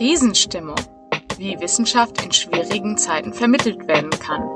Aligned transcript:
Krisenstimmung. 0.00 0.80
Wie 1.36 1.60
Wissenschaft 1.60 2.24
in 2.24 2.32
schwierigen 2.32 2.96
Zeiten 2.96 3.34
vermittelt 3.34 3.86
werden 3.86 4.08
kann. 4.08 4.48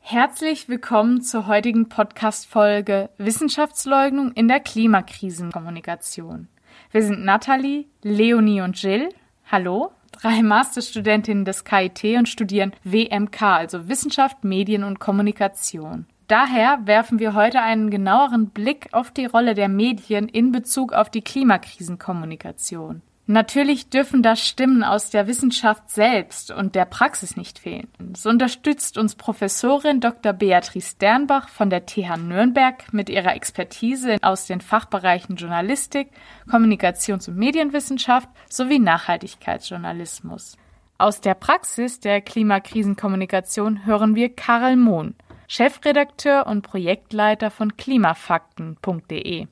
Herzlich 0.00 0.68
willkommen 0.68 1.22
zur 1.22 1.46
heutigen 1.46 1.88
Podcast-Folge 1.88 3.08
Wissenschaftsleugnung 3.16 4.32
in 4.32 4.48
der 4.48 4.60
Klimakrisenkommunikation. 4.60 6.48
Wir 6.90 7.02
sind 7.02 7.24
Nathalie, 7.24 7.86
Leonie 8.02 8.60
und 8.60 8.82
Jill. 8.82 9.08
Hallo. 9.50 9.92
Drei 10.12 10.42
Masterstudentinnen 10.42 11.46
des 11.46 11.64
KIT 11.64 12.04
und 12.18 12.28
studieren 12.28 12.74
WMK, 12.84 13.40
also 13.40 13.88
Wissenschaft, 13.88 14.44
Medien 14.44 14.84
und 14.84 15.00
Kommunikation. 15.00 16.04
Daher 16.26 16.78
werfen 16.84 17.18
wir 17.18 17.34
heute 17.34 17.60
einen 17.60 17.90
genaueren 17.90 18.48
Blick 18.48 18.88
auf 18.92 19.10
die 19.10 19.26
Rolle 19.26 19.54
der 19.54 19.68
Medien 19.68 20.28
in 20.28 20.52
Bezug 20.52 20.92
auf 20.92 21.10
die 21.10 21.20
Klimakrisenkommunikation. 21.20 23.02
Natürlich 23.26 23.88
dürfen 23.88 24.22
da 24.22 24.36
Stimmen 24.36 24.84
aus 24.84 25.08
der 25.08 25.26
Wissenschaft 25.26 25.88
selbst 25.88 26.50
und 26.50 26.74
der 26.74 26.84
Praxis 26.84 27.38
nicht 27.38 27.58
fehlen. 27.58 27.88
So 28.14 28.28
unterstützt 28.28 28.98
uns 28.98 29.14
Professorin 29.14 30.00
Dr. 30.00 30.34
Beatrice 30.34 30.90
Sternbach 30.90 31.48
von 31.48 31.70
der 31.70 31.86
TH 31.86 32.18
Nürnberg 32.18 32.92
mit 32.92 33.08
ihrer 33.08 33.34
Expertise 33.34 34.18
aus 34.20 34.46
den 34.46 34.60
Fachbereichen 34.60 35.36
Journalistik, 35.36 36.10
Kommunikations- 36.50 37.28
und 37.28 37.38
Medienwissenschaft 37.38 38.28
sowie 38.50 38.78
Nachhaltigkeitsjournalismus. 38.78 40.58
Aus 40.98 41.22
der 41.22 41.34
Praxis 41.34 42.00
der 42.00 42.20
Klimakrisenkommunikation 42.20 43.86
hören 43.86 44.14
wir 44.14 44.28
Karel 44.28 44.76
Mohn, 44.76 45.14
Chefredakteur 45.48 46.46
und 46.46 46.62
Projektleiter 46.62 47.50
von 47.50 47.76
klimafakten.de. 47.76 49.46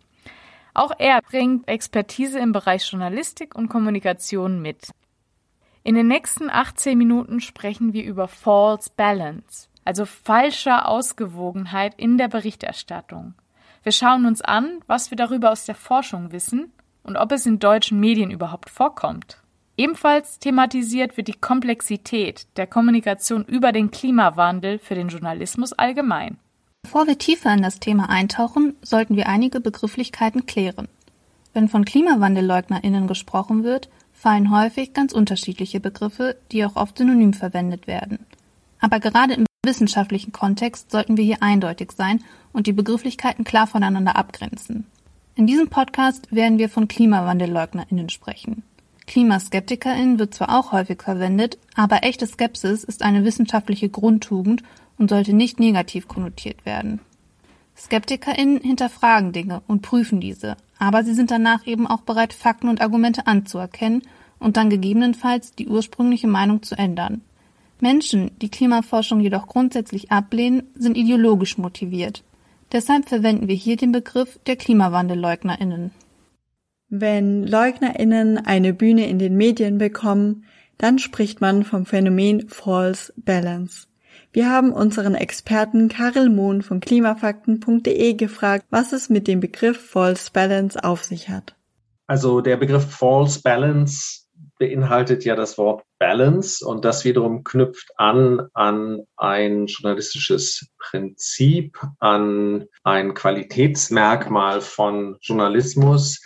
Auch 0.75 0.93
er 0.99 1.21
bringt 1.23 1.69
Expertise 1.69 2.39
im 2.39 2.53
Bereich 2.53 2.91
Journalistik 2.91 3.55
und 3.55 3.69
Kommunikation 3.69 4.63
mit. 4.63 4.91
In 5.85 5.95
den 5.95 6.07
nächsten 6.07 6.49
18 6.49 6.97
Minuten 6.97 7.41
sprechen 7.41 7.93
wir 7.93 8.05
über 8.05 8.29
False 8.29 8.91
Balance, 8.97 9.69
also 9.85 10.07
falscher 10.07 10.89
Ausgewogenheit 10.89 11.95
in 11.97 12.17
der 12.17 12.29
Berichterstattung. 12.29 13.35
Wir 13.83 13.93
schauen 13.93 14.27
uns 14.27 14.41
an, 14.43 14.81
was 14.87 15.11
wir 15.11 15.17
darüber 15.17 15.51
aus 15.51 15.65
der 15.65 15.75
Forschung 15.75 16.31
wissen 16.31 16.73
und 17.03 17.17
ob 17.17 17.33
es 17.33 17.47
in 17.47 17.59
deutschen 17.59 17.99
Medien 17.99 18.31
überhaupt 18.31 18.71
vorkommt. 18.71 19.42
Ebenfalls 19.83 20.39
thematisiert 20.39 21.17
wird 21.17 21.27
die 21.27 21.33
Komplexität 21.33 22.47
der 22.57 22.69
Kommunikation 22.69 23.45
über 23.45 23.73
den 23.73 23.91
Klimawandel 23.91 24.79
für 24.79 24.95
den 24.95 25.09
Journalismus 25.09 25.73
allgemein. 25.73 26.37
Bevor 26.83 27.09
wir 27.09 27.19
tiefer 27.19 27.53
in 27.53 27.63
das 27.63 27.81
Thema 27.81 28.09
eintauchen, 28.09 28.77
sollten 28.83 29.17
wir 29.17 29.29
einige 29.29 29.59
Begrifflichkeiten 29.59 30.47
klären. 30.47 30.87
Wenn 31.53 31.69
von 31.69 31.85
KlimawandelleugnerInnen 31.85 33.09
gesprochen 33.09 33.65
wird, 33.65 33.89
fallen 34.13 34.57
häufig 34.57 34.93
ganz 34.93 35.13
unterschiedliche 35.13 35.81
Begriffe, 35.81 36.37
die 36.53 36.65
auch 36.65 36.77
oft 36.77 36.99
synonym 36.99 37.33
verwendet 37.33 37.89
werden. 37.89 38.21
Aber 38.79 39.01
gerade 39.01 39.35
im 39.35 39.47
wissenschaftlichen 39.67 40.31
Kontext 40.31 40.93
sollten 40.93 41.17
wir 41.17 41.25
hier 41.25 41.43
eindeutig 41.43 41.91
sein 41.91 42.23
und 42.53 42.69
die 42.69 42.73
Begrifflichkeiten 42.73 43.43
klar 43.43 43.67
voneinander 43.67 44.15
abgrenzen. 44.15 44.87
In 45.35 45.49
diesem 45.49 45.71
Podcast 45.71 46.33
werden 46.33 46.59
wir 46.59 46.69
von 46.69 46.87
KlimawandelleugnerInnen 46.87 48.11
sprechen. 48.11 48.63
KlimaskeptikerInnen 49.07 50.19
wird 50.19 50.35
zwar 50.35 50.59
auch 50.59 50.73
häufig 50.73 51.03
verwendet, 51.03 51.59
aber 51.75 52.05
echte 52.05 52.27
Skepsis 52.27 52.85
ist 52.85 53.03
eine 53.03 53.25
wissenschaftliche 53.25 53.89
Grundtugend 53.89 54.63
und 54.99 55.11
sollte 55.11 55.33
nicht 55.33 55.59
negativ 55.59 56.09
konnotiert 56.09 56.65
werden. 56.65 57.01
SkeptikerInnen 57.77 58.61
hinterfragen 58.61 59.33
Dinge 59.33 59.63
und 59.67 59.83
prüfen 59.83 60.21
diese, 60.21 60.57
aber 60.79 61.05
sie 61.05 61.15
sind 61.15 61.31
danach 61.31 61.67
eben 61.67 61.87
auch 61.87 62.03
bereit, 62.03 62.33
Fakten 62.33 62.69
und 62.69 62.81
Argumente 62.81 63.27
anzuerkennen 63.27 64.03
und 64.39 64.57
dann 64.57 64.71
gegebenenfalls 64.71 65.53
die 65.53 65.69
ursprüngliche 65.69 66.29
Meinung 66.29 66.63
zu 66.63 66.77
ändern. 66.77 67.23
Menschen, 67.81 68.31
die 68.41 68.51
Klimaforschung 68.51 69.21
jedoch 69.21 69.47
grundsätzlich 69.47 70.13
ablehnen, 70.13 70.65
sind 70.75 70.97
ideologisch 70.97 71.59
motiviert. 71.59 72.23
Deshalb 72.71 73.09
verwenden 73.09 73.49
wir 73.49 73.55
hier 73.55 73.77
den 73.77 73.93
Begriff 73.93 74.39
der 74.47 74.57
KlimawandelleugnerInnen. 74.57 75.91
Wenn 76.95 77.45
LeugnerInnen 77.45 78.37
eine 78.37 78.75
Bühne 78.75 79.09
in 79.09 79.19
den 79.19 79.35
Medien 79.35 79.79
bekommen, 79.79 80.45
dann 80.77 80.99
spricht 80.99 81.41
man 81.41 81.65
vom 81.65 81.87
Phänomen 81.87 82.51
False 82.51 83.15
Balance. 83.17 83.87
Wir 84.31 84.51
haben 84.51 84.75
unseren 84.75 85.15
Experten 85.15 85.89
Karel 85.89 86.29
Mohn 86.29 86.61
von 86.61 86.81
klimafakten.de 86.81 88.13
gefragt, 88.13 88.67
was 88.69 88.93
es 88.93 89.09
mit 89.09 89.27
dem 89.27 89.41
Begriff 89.41 89.81
False 89.81 90.29
Balance 90.31 90.85
auf 90.85 91.03
sich 91.03 91.31
hat. 91.31 91.57
Also 92.09 92.43
der 92.43 92.59
Begriff 92.59 92.85
False 92.85 93.41
Balance 93.41 94.27
beinhaltet 94.59 95.25
ja 95.25 95.35
das 95.35 95.57
Wort 95.57 95.85
Balance 95.99 96.63
und 96.63 96.85
das 96.85 97.07
wiederum 97.07 97.43
knüpft 97.43 97.91
an 97.97 98.49
an 98.53 99.01
ein 99.17 99.65
journalistisches 99.65 100.69
Prinzip, 100.77 101.79
an 102.01 102.67
ein 102.85 103.15
Qualitätsmerkmal 103.15 104.61
von 104.61 105.17
Journalismus, 105.23 106.21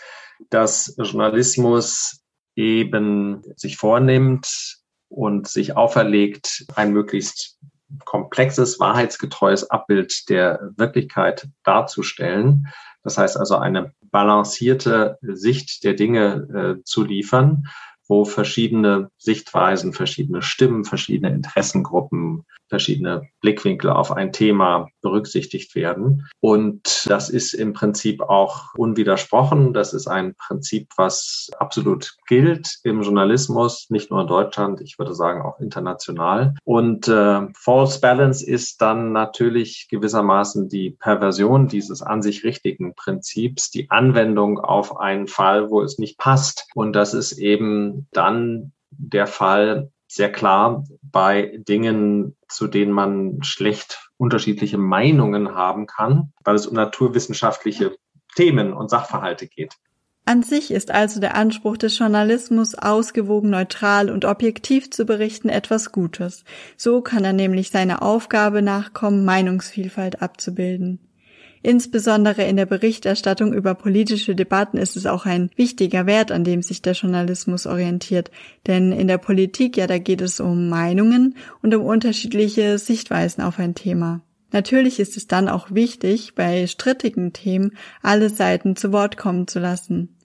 dass 0.51 0.95
Journalismus 0.99 2.23
eben 2.55 3.43
sich 3.57 3.77
vornimmt 3.77 4.79
und 5.09 5.47
sich 5.47 5.77
auferlegt, 5.77 6.65
ein 6.75 6.93
möglichst 6.93 7.59
komplexes, 8.05 8.81
wahrheitsgetreues 8.81 9.71
Abbild 9.71 10.29
der 10.29 10.73
Wirklichkeit 10.77 11.49
darzustellen. 11.63 12.67
Das 13.03 13.19
heißt 13.19 13.37
also 13.37 13.57
eine 13.57 13.93
balancierte 14.11 15.19
Sicht 15.23 15.85
der 15.85 15.95
Dinge 15.95 16.79
äh, 16.81 16.83
zu 16.85 17.05
liefern, 17.05 17.69
wo 18.09 18.25
verschiedene 18.25 19.11
Sichtweisen, 19.19 19.93
verschiedene 19.93 20.43
Stimmen, 20.43 20.85
verschiedene 20.85 21.33
Interessengruppen, 21.33 22.45
verschiedene 22.69 23.29
Blickwinkel 23.41 23.91
auf 23.91 24.13
ein 24.13 24.33
Thema 24.33 24.89
berücksichtigt 25.03 25.75
werden. 25.75 26.27
Und 26.41 27.07
das 27.09 27.31
ist 27.31 27.55
im 27.55 27.73
Prinzip 27.73 28.21
auch 28.23 28.75
unwidersprochen. 28.77 29.73
Das 29.73 29.93
ist 29.93 30.07
ein 30.07 30.35
Prinzip, 30.35 30.89
was 30.97 31.51
absolut 31.59 32.17
gilt 32.27 32.79
im 32.83 33.03
Journalismus, 33.03 33.87
nicht 33.91 34.11
nur 34.11 34.21
in 34.23 34.27
Deutschland, 34.27 34.81
ich 34.81 34.99
würde 34.99 35.15
sagen 35.15 35.43
auch 35.43 35.61
international. 35.61 36.55
Und 36.65 37.09
äh, 37.09 37.47
False 37.57 38.01
Balance 38.01 38.45
ist 38.45 38.81
dann 38.83 39.13
natürlich 39.13 39.89
gewissermaßen 39.91 40.69
die 40.69 40.91
Perversion 40.91 41.69
dieses 41.69 42.03
an 42.03 42.23
sich 42.23 42.45
richtigen 42.45 42.95
Prinzips, 42.95 43.71
die 43.71 43.91
Anwendung 43.91 44.59
auf 44.59 44.99
einen 44.99 45.29
Fall, 45.29 45.71
wo 45.71 45.83
es 45.83 45.99
nicht 45.99 46.19
passt. 46.19 46.67
Und 46.75 46.95
das 46.95 47.15
ist 47.15 47.39
eben 47.39 48.09
dann 48.13 48.73
der 48.91 49.27
Fall, 49.27 49.91
sehr 50.17 50.33
klar 50.33 50.85
bei 51.03 51.59
Dingen, 51.69 52.37
zu 52.49 52.67
denen 52.67 52.93
man 52.93 53.43
schlecht 53.43 54.11
unterschiedliche 54.17 54.79
Meinungen 54.79 55.55
haben 55.55 55.87
kann, 55.87 56.33
weil 56.45 56.55
es 56.55 56.67
um 56.67 56.75
naturwissenschaftliche 56.75 57.97
Themen 58.35 58.73
und 58.73 58.91
Sachverhalte 58.91 59.47
geht. 59.47 59.75
An 60.29 60.43
sich 60.43 60.73
ist 60.73 60.91
also 60.91 61.21
der 61.21 61.37
Anspruch 61.37 61.77
des 61.77 61.97
Journalismus, 61.97 62.75
ausgewogen, 62.75 63.51
neutral 63.51 64.11
und 64.11 64.25
objektiv 64.25 64.91
zu 64.91 65.05
berichten, 65.05 65.49
etwas 65.49 65.93
Gutes. 65.93 66.43
So 66.77 67.01
kann 67.01 67.25
er 67.25 67.33
nämlich 67.33 67.71
seiner 67.71 68.03
Aufgabe 68.03 68.61
nachkommen, 68.61 69.25
Meinungsvielfalt 69.25 70.23
abzubilden. 70.23 70.99
Insbesondere 71.67 72.45
in 72.45 72.55
der 72.55 72.65
Berichterstattung 72.65 73.53
über 73.53 73.75
politische 73.75 74.37
Debatten 74.37 74.77
ist 74.77 74.97
es 74.97 75.05
auch 75.05 75.27
ein 75.27 75.51
wichtiger 75.57 76.07
Wert, 76.07 76.31
an 76.31 76.45
dem 76.45 76.63
sich 76.63 76.81
der 76.81 76.93
Journalismus 76.93 77.67
orientiert. 77.67 78.31
Denn 78.69 78.93
in 78.93 79.09
der 79.09 79.19
Politik, 79.19 79.77
ja, 79.77 79.89
da 79.89 79.99
geht 79.99 80.21
es 80.21 80.39
um 80.39 80.69
Meinungen 80.69 81.35
und 81.63 81.75
um 81.75 81.85
unterschiedliche 81.85 82.79
Sichtweisen 82.79 83.43
auf 83.43 83.59
ein 83.59 83.75
Thema. 83.75 84.21
Natürlich 84.53 85.01
ist 85.01 85.17
es 85.17 85.27
dann 85.27 85.49
auch 85.49 85.73
wichtig, 85.73 86.37
bei 86.37 86.69
strittigen 86.69 87.33
Themen 87.33 87.73
alle 88.01 88.31
Seiten 88.31 88.77
zu 88.77 88.93
Wort 88.93 89.17
kommen 89.17 89.49
zu 89.49 89.59
lassen. 89.59 90.16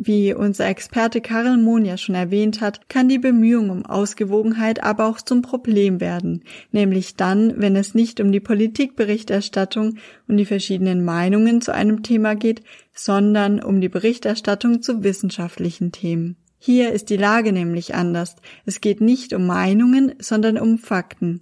Wie 0.00 0.32
unser 0.32 0.68
Experte 0.68 1.20
Karel 1.20 1.56
Mohn 1.56 1.84
ja 1.84 1.96
schon 1.96 2.14
erwähnt 2.14 2.60
hat, 2.60 2.88
kann 2.88 3.08
die 3.08 3.18
Bemühung 3.18 3.68
um 3.68 3.84
Ausgewogenheit 3.84 4.80
aber 4.80 5.06
auch 5.08 5.20
zum 5.20 5.42
Problem 5.42 6.00
werden, 6.00 6.44
nämlich 6.70 7.16
dann, 7.16 7.60
wenn 7.60 7.74
es 7.74 7.96
nicht 7.96 8.20
um 8.20 8.30
die 8.30 8.38
Politikberichterstattung 8.38 9.96
und 10.28 10.36
die 10.36 10.44
verschiedenen 10.44 11.04
Meinungen 11.04 11.60
zu 11.60 11.74
einem 11.74 12.04
Thema 12.04 12.36
geht, 12.36 12.62
sondern 12.94 13.60
um 13.60 13.80
die 13.80 13.88
Berichterstattung 13.88 14.82
zu 14.82 15.02
wissenschaftlichen 15.02 15.90
Themen. 15.90 16.36
Hier 16.60 16.92
ist 16.92 17.10
die 17.10 17.16
Lage 17.16 17.52
nämlich 17.52 17.96
anders. 17.96 18.36
Es 18.66 18.80
geht 18.80 19.00
nicht 19.00 19.32
um 19.32 19.48
Meinungen, 19.48 20.14
sondern 20.20 20.58
um 20.58 20.78
Fakten. 20.78 21.40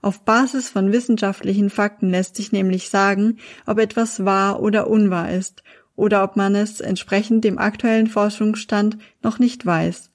Auf 0.00 0.24
Basis 0.24 0.70
von 0.70 0.92
wissenschaftlichen 0.92 1.68
Fakten 1.68 2.08
lässt 2.08 2.36
sich 2.36 2.52
nämlich 2.52 2.88
sagen, 2.88 3.36
ob 3.66 3.78
etwas 3.78 4.24
wahr 4.24 4.62
oder 4.62 4.88
unwahr 4.88 5.30
ist 5.30 5.62
oder 5.98 6.22
ob 6.22 6.36
man 6.36 6.54
es 6.54 6.80
entsprechend 6.80 7.42
dem 7.42 7.58
aktuellen 7.58 8.06
Forschungsstand 8.06 8.98
noch 9.20 9.40
nicht 9.40 9.66
weiß. 9.66 10.12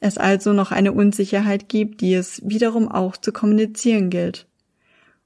Es 0.00 0.18
also 0.18 0.52
noch 0.52 0.72
eine 0.72 0.92
Unsicherheit 0.92 1.68
gibt, 1.68 2.00
die 2.00 2.14
es 2.14 2.42
wiederum 2.44 2.90
auch 2.90 3.16
zu 3.16 3.30
kommunizieren 3.30 4.10
gilt. 4.10 4.48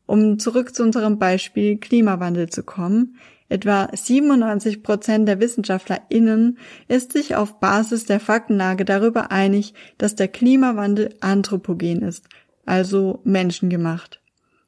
Um 0.05 0.39
zurück 0.39 0.75
zu 0.75 0.83
unserem 0.83 1.19
Beispiel 1.19 1.79
Klimawandel 1.79 2.51
zu 2.51 2.63
kommen, 2.63 3.17
etwa 3.49 3.89
97 3.95 4.83
Prozent 4.83 5.27
der 5.27 5.41
WissenschaftlerInnen 5.41 6.59
ist 6.87 7.13
sich 7.13 7.35
auf 7.35 7.59
Basis 7.59 8.05
der 8.05 8.21
Faktenlage 8.21 8.85
darüber 8.85 9.31
einig, 9.31 9.73
dass 9.97 10.15
der 10.17 10.29
Klimawandel 10.29 11.15
anthropogen 11.21 12.03
ist, 12.03 12.29
also 12.67 13.21
menschengemacht. 13.25 14.21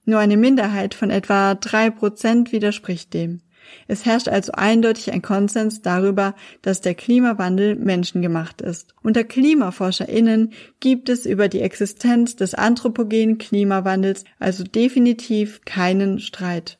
Nur 0.07 0.19
eine 0.19 0.39
Minderheit 0.39 0.95
von 0.95 1.11
etwa 1.11 1.57
drei 1.57 1.91
Prozent 1.91 2.53
widerspricht 2.53 3.13
dem. 3.13 3.43
Es 3.89 4.05
herrscht 4.05 4.29
also 4.29 4.53
eindeutig 4.53 5.13
ein 5.13 5.23
Konsens 5.23 5.83
darüber, 5.83 6.35
dass 6.63 6.81
der 6.81 6.95
Klimawandel 6.95 7.77
menschengemacht 7.77 8.61
ist. 8.61 8.95
Unter 9.03 9.25
KlimaforscherInnen 9.25 10.53
gibt 10.81 11.09
es 11.09 11.27
über 11.27 11.49
die 11.49 11.61
Existenz 11.61 12.37
des 12.37 12.55
anthropogenen 12.55 13.39
Klimawandels 13.39 14.25
also 14.39 14.65
definitiv 14.65 15.61
keinen 15.65 16.19
Streit. 16.19 16.79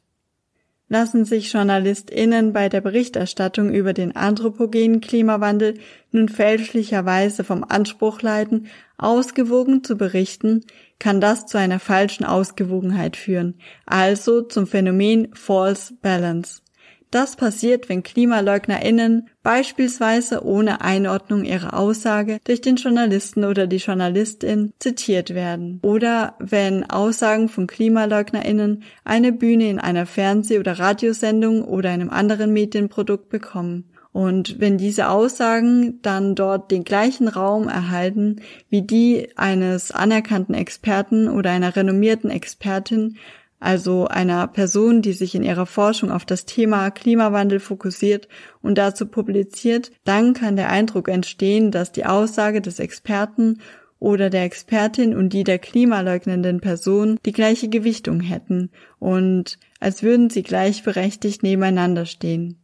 Lassen 0.89 1.25
sich 1.25 1.53
JournalistInnen 1.53 2.53
bei 2.53 2.69
der 2.69 2.81
Berichterstattung 2.81 3.75
über 3.75 3.93
den 3.93 4.15
anthropogenen 4.15 5.01
Klimawandel 5.01 5.75
nun 6.13 6.29
fälschlicherweise 6.29 7.43
vom 7.43 7.65
Anspruch 7.65 8.23
leiten, 8.23 8.69
ausgewogen 8.97 9.83
zu 9.83 9.97
berichten, 9.97 10.65
kann 11.01 11.21
das 11.21 11.47
zu 11.47 11.59
einer 11.59 11.81
falschen 11.81 12.25
Ausgewogenheit 12.25 13.17
führen, 13.17 13.55
also 13.85 14.43
zum 14.43 14.69
Phänomen 14.69 15.35
False 15.35 15.93
Balance. 16.01 16.63
Das 17.11 17.37
passiert, 17.37 17.89
wenn 17.89 18.03
KlimaleugnerInnen 18.03 19.29
beispielsweise 19.43 20.45
ohne 20.45 20.81
Einordnung 20.81 21.45
ihrer 21.45 21.79
Aussage 21.79 22.41
durch 22.45 22.61
den 22.61 22.77
Journalisten 22.77 23.45
oder 23.45 23.67
die 23.67 23.77
Journalistin 23.77 24.73
zitiert 24.81 25.35
werden 25.35 25.79
oder 25.83 26.35
wenn 26.41 26.89
Aussagen 26.91 27.49
von 27.49 27.69
KlimaleugnerInnen 27.69 28.83
eine 29.05 29.33
Bühne 29.33 29.71
in 29.71 29.79
einer 29.79 30.07
Fernseh- 30.07 30.59
oder 30.59 30.79
Radiosendung 30.79 31.63
oder 31.63 31.91
einem 31.91 32.11
anderen 32.11 32.53
Medienprodukt 32.53 33.29
bekommen. 33.29 33.85
Und 34.13 34.61
wenn 34.61 34.79
diese 34.79 35.11
Aussagen 35.11 36.01
dann 36.01 36.35
dort 36.35 36.71
den 36.71 36.85
gleichen 36.85 37.29
Raum 37.29 37.69
erhalten 37.69 38.41
wie 38.71 38.81
die 38.81 39.29
eines 39.37 39.93
anerkannten 39.93 40.55
Experten 40.55 41.29
oder 41.29 41.51
einer 41.51 41.77
renommierten 41.77 42.31
Expertin, 42.31 43.19
also 43.59 44.07
einer 44.07 44.47
Person, 44.49 45.03
die 45.03 45.13
sich 45.13 45.35
in 45.35 45.43
ihrer 45.43 45.67
Forschung 45.67 46.11
auf 46.11 46.25
das 46.25 46.45
Thema 46.45 46.91
Klimawandel 46.91 47.61
fokussiert 47.61 48.29
und 48.63 48.77
dazu 48.77 49.07
publiziert, 49.07 49.93
dann 50.05 50.35
kann 50.35 50.57
der 50.57 50.71
Eindruck 50.71 51.09
entstehen, 51.09 51.71
dass 51.71 51.93
die 51.93 52.05
Aussage 52.05 52.61
des 52.61 52.79
Experten 52.79 53.61
oder 53.99 54.29
der 54.29 54.45
Expertin 54.45 55.17
und 55.17 55.31
die 55.33 55.45
der 55.45 55.59
klimaleugnenden 55.59 56.61
Person 56.61 57.19
die 57.25 57.33
gleiche 57.33 57.69
Gewichtung 57.69 58.21
hätten 58.21 58.71
und 58.99 59.59
als 59.81 60.03
würden 60.03 60.29
sie 60.29 60.43
gleichberechtigt 60.43 61.43
nebeneinander 61.43 62.05
stehen. 62.05 62.59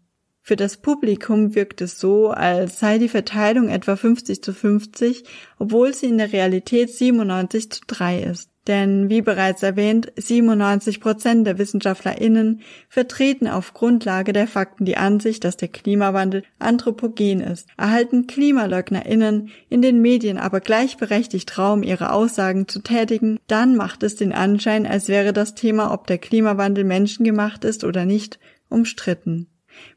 Für 0.45 0.57
das 0.57 0.77
Publikum 0.77 1.55
wirkt 1.55 1.81
es 1.81 2.01
so, 2.01 2.31
als 2.31 2.81
sei 2.81 2.99
die 2.99 3.09
Verteilung 3.09 3.69
etwa 3.69 3.95
50 3.95 4.43
zu 4.43 4.53
50, 4.53 5.23
obwohl 5.59 5.95
sie 5.95 6.07
in 6.07 6.19
der 6.19 6.33
Realität 6.33 6.91
97 6.91 7.71
zu 7.71 7.81
3 7.87 8.25
ist. 8.25 8.52
Denn 8.69 9.09
wie 9.09 9.23
bereits 9.23 9.65
erwähnt, 9.65 10.13
97 10.17 11.01
Prozent 11.01 11.47
der 11.47 11.59
WissenschaftlerInnen 11.59 12.61
vertreten 12.89 13.49
auf 13.49 13.75
Grundlage 13.75 14.33
der 14.33 14.47
Fakten 14.47 14.85
die 14.85 14.97
Ansicht, 14.97 15.43
dass 15.43 15.57
der 15.57 15.67
Klimawandel 15.67 16.45
anthropogen 16.61 17.41
ist. 17.41 17.67
Erhalten 17.77 18.29
KlimaleugnerInnen 18.29 19.51
in 19.69 19.83
den 19.83 20.01
Medien 20.01 20.39
aber 20.39 20.61
gleichberechtigt 20.61 21.59
Raum, 21.59 21.83
ihre 21.83 22.13
Aussagen 22.13 22.69
zu 22.69 22.81
tätigen, 22.81 23.41
dann 23.49 23.75
macht 23.75 24.05
es 24.05 24.15
den 24.15 24.33
Anschein, 24.33 24.87
als 24.87 25.09
wäre 25.09 25.33
das 25.33 25.57
Thema, 25.57 25.93
ob 25.93 26.07
der 26.07 26.19
Klimawandel 26.19 26.85
menschengemacht 26.85 27.65
ist 27.65 27.83
oder 27.83 28.05
nicht, 28.05 28.39
umstritten. 28.69 29.49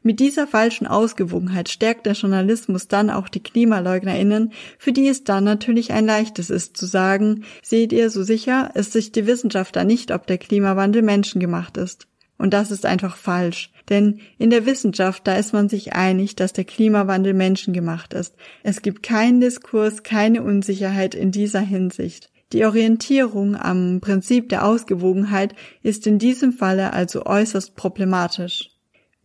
Mit 0.02 0.20
dieser 0.20 0.46
falschen 0.46 0.86
Ausgewogenheit 0.86 1.68
stärkt 1.68 2.06
der 2.06 2.14
Journalismus 2.14 2.88
dann 2.88 3.10
auch 3.10 3.28
die 3.28 3.42
KlimaleugnerInnen, 3.42 4.52
für 4.78 4.92
die 4.92 5.08
es 5.08 5.24
dann 5.24 5.44
natürlich 5.44 5.92
ein 5.92 6.06
leichtes 6.06 6.50
ist 6.50 6.76
zu 6.76 6.86
sagen, 6.86 7.44
seht 7.62 7.92
ihr, 7.92 8.10
so 8.10 8.22
sicher 8.22 8.70
ist 8.74 8.92
sich 8.92 9.12
die 9.12 9.26
Wissenschaftler 9.26 9.84
nicht, 9.84 10.10
ob 10.12 10.26
der 10.26 10.38
Klimawandel 10.38 11.02
menschengemacht 11.02 11.76
ist. 11.76 12.06
Und 12.38 12.52
das 12.52 12.70
ist 12.70 12.84
einfach 12.84 13.16
falsch. 13.16 13.72
Denn 13.88 14.20
in 14.38 14.50
der 14.50 14.66
Wissenschaft, 14.66 15.26
da 15.26 15.36
ist 15.36 15.52
man 15.52 15.68
sich 15.68 15.94
einig, 15.94 16.36
dass 16.36 16.52
der 16.52 16.64
Klimawandel 16.64 17.34
menschengemacht 17.34 18.14
ist. 18.14 18.34
Es 18.62 18.82
gibt 18.82 19.02
keinen 19.02 19.40
Diskurs, 19.40 20.02
keine 20.02 20.42
Unsicherheit 20.42 21.14
in 21.14 21.30
dieser 21.30 21.60
Hinsicht. 21.60 22.30
Die 22.52 22.64
Orientierung 22.64 23.56
am 23.56 24.00
Prinzip 24.00 24.48
der 24.48 24.64
Ausgewogenheit 24.64 25.54
ist 25.82 26.06
in 26.06 26.18
diesem 26.18 26.52
Falle 26.52 26.92
also 26.92 27.26
äußerst 27.26 27.74
problematisch. 27.74 28.75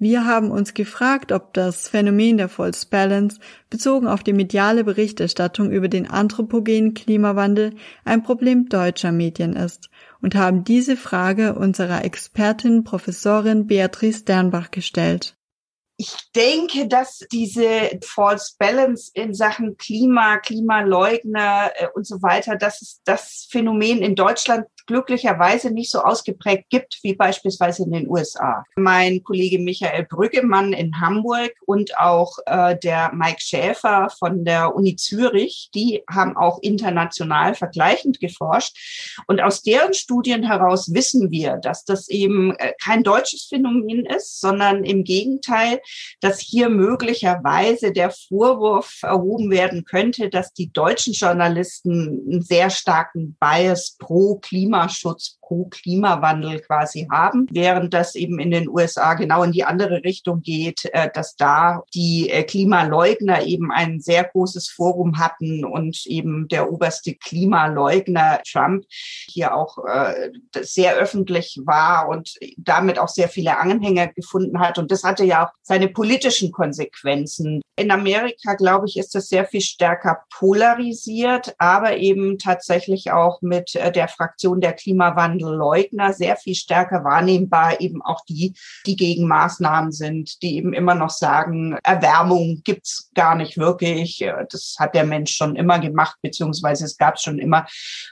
Wir 0.01 0.25
haben 0.25 0.50
uns 0.50 0.74
gefragt, 0.74 1.31
ob 1.31 1.53
das 1.53 1.88
Phänomen 1.88 2.38
der 2.38 2.50
False 2.50 2.88
Balance 2.89 3.39
bezogen 3.69 4.07
auf 4.07 4.24
die 4.24 4.33
mediale 4.33 4.83
Berichterstattung 4.83 5.69
über 5.69 5.89
den 5.89 6.09
anthropogenen 6.09 6.95
Klimawandel 6.95 7.75
ein 8.03 8.24
Problem 8.24 8.68
deutscher 8.68 9.12
Medien 9.12 9.56
ist 9.56 9.92
und 10.19 10.33
haben 10.33 10.63
diese 10.63 10.98
Frage 10.98 11.53
unserer 11.53 12.03
Expertin 12.03 12.83
Professorin 12.83 13.68
Beatrice 13.68 14.21
Sternbach 14.21 14.71
gestellt. 14.71 15.36
Ich 15.98 16.15
denke, 16.36 16.88
dass 16.88 17.19
diese 17.31 17.92
False 18.03 18.56
Balance 18.57 19.12
in 19.13 19.36
Sachen 19.36 19.77
Klima, 19.77 20.39
Klimaleugner 20.39 21.74
äh, 21.75 21.89
und 21.94 22.07
so 22.07 22.24
weiter, 22.24 22.56
dass 22.56 22.81
es 22.81 23.01
das 23.06 23.48
Phänomen 23.51 24.01
in 24.01 24.15
Deutschland 24.15 24.65
glücklicherweise 24.91 25.71
nicht 25.71 25.89
so 25.89 25.99
ausgeprägt 25.99 26.65
gibt 26.69 26.99
wie 27.01 27.13
beispielsweise 27.13 27.83
in 27.83 27.91
den 27.91 28.09
USA. 28.09 28.65
Mein 28.75 29.23
Kollege 29.23 29.57
Michael 29.57 30.05
Brüggemann 30.05 30.73
in 30.73 30.99
Hamburg 30.99 31.53
und 31.65 31.97
auch 31.97 32.38
äh, 32.45 32.77
der 32.77 33.11
Mike 33.13 33.39
Schäfer 33.39 34.09
von 34.19 34.43
der 34.43 34.75
Uni 34.75 34.97
Zürich, 34.97 35.69
die 35.73 36.03
haben 36.09 36.35
auch 36.35 36.59
international 36.61 37.55
vergleichend 37.55 38.19
geforscht. 38.19 38.75
Und 39.27 39.41
aus 39.41 39.63
deren 39.63 39.93
Studien 39.93 40.43
heraus 40.43 40.93
wissen 40.93 41.31
wir, 41.31 41.55
dass 41.55 41.85
das 41.85 42.09
eben 42.09 42.53
äh, 42.57 42.73
kein 42.81 43.03
deutsches 43.03 43.45
Phänomen 43.45 44.05
ist, 44.05 44.41
sondern 44.41 44.83
im 44.83 45.05
Gegenteil, 45.05 45.79
dass 46.19 46.41
hier 46.41 46.67
möglicherweise 46.67 47.93
der 47.93 48.11
Vorwurf 48.11 48.99
erhoben 49.03 49.51
werden 49.51 49.85
könnte, 49.85 50.29
dass 50.29 50.51
die 50.51 50.73
deutschen 50.73 51.13
Journalisten 51.13 52.21
einen 52.29 52.41
sehr 52.41 52.69
starken 52.69 53.38
Bias 53.39 53.95
pro 53.97 54.35
Klima 54.35 54.81
Klimaschutz, 54.81 55.38
pro 55.51 55.65
Klimawandel 55.65 56.62
quasi 56.62 57.07
haben, 57.12 57.45
während 57.51 57.94
das 57.94 58.15
eben 58.15 58.39
in 58.39 58.51
den 58.51 58.69
USA 58.69 59.15
genau 59.15 59.44
in 59.44 59.51
die 59.51 59.65
andere 59.65 60.01
Richtung 60.06 60.42
geht, 60.42 60.86
äh, 60.94 61.09
dass 61.13 61.36
da 61.36 61.83
die 61.94 62.29
äh, 62.29 62.43
Klimaleugner 62.43 63.43
eben 63.43 63.70
ein 63.70 64.00
sehr 64.00 64.24
großes 64.24 64.70
Forum 64.70 65.20
hatten 65.20 65.65
und 65.65 66.05
eben 66.05 66.48
der 66.48 66.72
oberste 66.72 67.15
Klimaleugner 67.15 68.39
Trump 68.50 68.86
hier 68.89 69.53
auch 69.53 69.77
äh, 69.86 70.29
sehr 70.62 70.96
öffentlich 70.96 71.60
war 71.65 72.08
und 72.08 72.36
damit 72.55 72.98
auch 72.98 73.10
sehr 73.10 73.27
viele 73.27 73.58
Anhänger 73.58 74.08
gefunden 74.08 74.58
hat. 74.62 74.77
Und 74.77 74.89
das 74.89 75.03
hatte 75.03 75.25
ja 75.25 75.48
auch 75.48 75.51
seine 75.63 75.89
politischen 75.89 76.53
Konsequenzen. 76.53 77.62
In 77.75 77.91
Amerika, 77.91 78.53
glaube 78.53 78.86
ich, 78.88 78.98
ist 78.98 79.15
das 79.15 79.27
sehr 79.27 79.46
viel 79.46 79.62
stärker 79.62 80.24
polarisiert, 80.29 81.55
aber 81.58 81.98
eben 81.98 82.38
tatsächlich 82.38 83.12
auch 83.12 83.41
mit 83.41 83.74
der 83.74 84.08
Fraktion 84.08 84.62
der 84.62 84.74
Klimawandelleugner 85.41 86.13
sehr 86.13 86.36
viel 86.38 86.55
stärker 86.55 87.03
wahrnehmbar, 87.03 87.81
eben 87.81 88.01
auch 88.01 88.24
die, 88.25 88.53
die 88.86 88.95
gegen 88.95 89.27
Maßnahmen 89.27 89.91
sind, 89.91 90.41
die 90.41 90.57
eben 90.57 90.74
immer 90.74 90.95
noch 90.95 91.10
sagen, 91.10 91.77
Erwärmung 91.83 92.62
gibt's 92.63 93.10
gar 93.13 93.36
nicht 93.36 93.57
wirklich. 93.57 94.25
Das 94.50 94.75
hat 94.79 94.95
der 94.95 95.05
Mensch 95.05 95.36
schon 95.36 95.55
immer 95.55 95.79
gemacht, 95.79 96.17
beziehungsweise 96.21 96.86
es 96.86 96.98
gab 96.98 97.19
schon 97.19 97.39
immer. 97.39 97.65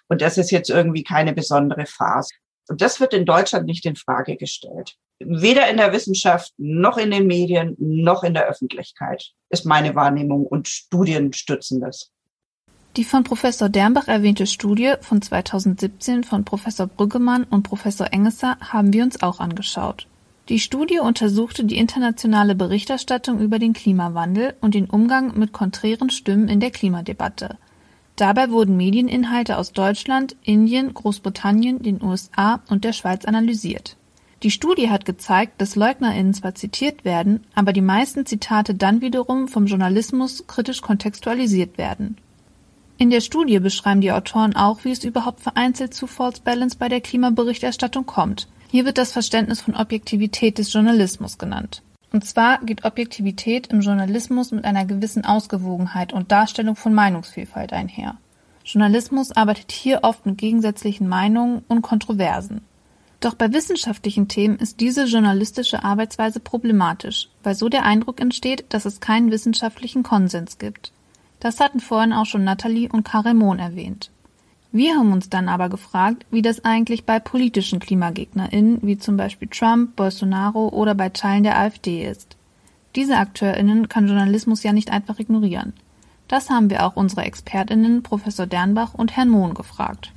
Und 0.07 0.21
das 0.21 0.37
ist 0.37 0.51
jetzt 0.51 0.69
irgendwie 0.69 1.03
keine 1.03 1.33
besondere 1.33 1.85
Phase. 1.85 2.33
Und 2.67 2.81
das 2.81 2.99
wird 2.99 3.13
in 3.13 3.25
Deutschland 3.25 3.65
nicht 3.65 3.85
in 3.85 3.95
Frage 3.95 4.37
gestellt. 4.37 4.95
Weder 5.19 5.69
in 5.69 5.77
der 5.77 5.91
Wissenschaft 5.91 6.53
noch 6.57 6.97
in 6.97 7.11
den 7.11 7.27
Medien 7.27 7.75
noch 7.77 8.23
in 8.23 8.33
der 8.33 8.47
Öffentlichkeit 8.47 9.31
ist 9.49 9.65
meine 9.65 9.95
Wahrnehmung 9.95 10.45
und 10.45 10.67
Studien 10.67 11.33
stützen 11.33 11.81
das. 11.81 12.11
Die 12.99 13.05
von 13.05 13.23
Professor 13.23 13.69
Dernbach 13.69 14.09
erwähnte 14.09 14.45
Studie 14.45 14.95
von 14.99 15.21
2017 15.21 16.25
von 16.25 16.43
Professor 16.43 16.85
Brüggemann 16.85 17.45
und 17.45 17.63
Professor 17.63 18.11
Engesser 18.11 18.57
haben 18.59 18.91
wir 18.91 19.05
uns 19.05 19.23
auch 19.23 19.39
angeschaut. 19.39 20.05
Die 20.49 20.59
Studie 20.59 20.99
untersuchte 20.99 21.63
die 21.63 21.77
internationale 21.77 22.55
Berichterstattung 22.55 23.39
über 23.39 23.57
den 23.57 23.71
Klimawandel 23.71 24.55
und 24.59 24.75
den 24.75 24.89
Umgang 24.89 25.39
mit 25.39 25.53
konträren 25.53 26.09
Stimmen 26.09 26.49
in 26.49 26.59
der 26.59 26.71
Klimadebatte. 26.71 27.57
Dabei 28.17 28.49
wurden 28.51 28.75
Medieninhalte 28.75 29.57
aus 29.57 29.71
Deutschland, 29.71 30.35
Indien, 30.43 30.93
Großbritannien, 30.93 31.81
den 31.81 32.03
USA 32.03 32.59
und 32.67 32.83
der 32.83 32.91
Schweiz 32.91 33.23
analysiert. 33.23 33.95
Die 34.43 34.51
Studie 34.51 34.89
hat 34.89 35.05
gezeigt, 35.05 35.61
dass 35.61 35.77
LeugnerInnen 35.77 36.33
zwar 36.33 36.53
zitiert 36.53 37.05
werden, 37.05 37.45
aber 37.55 37.71
die 37.71 37.79
meisten 37.79 38.25
Zitate 38.25 38.75
dann 38.75 38.99
wiederum 38.99 39.47
vom 39.47 39.67
Journalismus 39.67 40.47
kritisch 40.47 40.81
kontextualisiert 40.81 41.77
werden 41.77 42.17
In 43.01 43.11
der 43.11 43.21
Studie 43.21 43.59
beschreiben 43.59 44.01
die 44.01 44.11
Autoren 44.11 44.57
auch, 44.57 44.83
wie 44.83 44.91
es 44.91 45.05
überhaupt 45.05 45.39
vereinzelt 45.39 45.93
zu 45.93 46.05
False 46.05 46.41
Balance 46.43 46.75
bei 46.77 46.89
der 46.89 46.99
Klimaberichterstattung 46.99 48.05
kommt. 48.05 48.49
Hier 48.69 48.83
wird 48.83 48.97
das 48.97 49.13
Verständnis 49.13 49.61
von 49.61 49.73
Objektivität 49.73 50.57
des 50.57 50.73
Journalismus 50.73 51.37
genannt. 51.37 51.81
Und 52.11 52.25
zwar 52.25 52.59
geht 52.59 52.83
Objektivität 52.83 53.67
im 53.67 53.79
Journalismus 53.79 54.51
mit 54.51 54.65
einer 54.65 54.83
gewissen 54.83 55.23
Ausgewogenheit 55.23 56.11
und 56.11 56.33
Darstellung 56.33 56.75
von 56.75 56.93
Meinungsvielfalt 56.93 57.71
einher. 57.71 58.17
Journalismus 58.65 59.31
arbeitet 59.31 59.71
hier 59.71 59.99
oft 60.03 60.25
mit 60.25 60.37
gegensätzlichen 60.37 61.07
Meinungen 61.07 61.63
und 61.69 61.81
Kontroversen. 61.81 62.63
Doch 63.21 63.33
bei 63.33 63.53
wissenschaftlichen 63.53 64.27
Themen 64.27 64.57
ist 64.57 64.81
diese 64.81 65.05
journalistische 65.05 65.85
Arbeitsweise 65.85 66.41
problematisch, 66.41 67.29
weil 67.43 67.55
so 67.55 67.69
der 67.69 67.85
Eindruck 67.85 68.19
entsteht, 68.19 68.65
dass 68.69 68.83
es 68.83 68.99
keinen 68.99 69.31
wissenschaftlichen 69.31 70.03
Konsens 70.03 70.57
gibt. 70.57 70.91
Das 71.39 71.59
hatten 71.59 71.79
vorhin 71.79 72.13
auch 72.13 72.25
schon 72.25 72.43
Nathalie 72.43 72.89
und 72.89 73.03
Karel 73.03 73.33
Mohn 73.33 73.59
erwähnt. 73.59 74.11
Wir 74.71 74.95
haben 74.95 75.11
uns 75.11 75.29
dann 75.29 75.49
aber 75.49 75.67
gefragt, 75.69 76.25
wie 76.29 76.43
das 76.43 76.63
eigentlich 76.63 77.05
bei 77.05 77.19
politischen 77.19 77.79
KlimagegnerInnen, 77.79 78.79
wie 78.83 78.99
zum 78.99 79.17
Beispiel 79.17 79.47
Trump, 79.47 79.95
Bolsonaro 79.95 80.69
oder 80.69 80.93
bei 80.93 81.09
Teilen 81.09 81.43
der 81.43 81.57
AfD 81.57 82.07
ist. 82.07 82.37
Diese 82.95 83.17
AkteurInnen 83.17 83.89
kann 83.89 84.07
Journalismus 84.07 84.61
ja 84.61 84.73
nicht 84.73 84.91
einfach 84.91 85.19
ignorieren. 85.19 85.73
Das 86.27 86.51
haben 86.51 86.69
wir 86.69 86.85
auch 86.85 86.95
unsere 86.95 87.23
ExpertInnen 87.23 88.03
Professor 88.03 88.45
Dernbach 88.45 88.93
und 88.93 89.15
Herrn 89.15 89.29
Mohn 89.29 89.55
gefragt. 89.55 90.11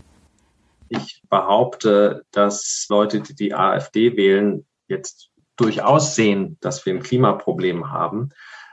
Ich 0.90 1.22
behaupte, 1.30 2.26
dass 2.32 2.86
Leute, 2.90 3.20
die 3.20 3.34
die 3.34 3.54
AfD 3.54 4.16
wählen, 4.18 4.66
jetzt 4.88 5.30
durchaus 5.56 6.14
sehen, 6.14 6.58
dass 6.60 6.84
wir 6.84 6.92
ein 6.92 7.02
Klimaproblem 7.02 7.90
haben, 7.90 8.30